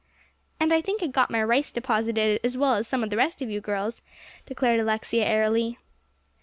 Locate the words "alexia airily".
4.79-5.77